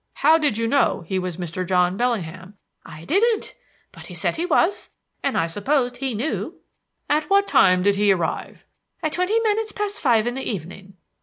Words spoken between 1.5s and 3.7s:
John Bellingham?" "I didn't;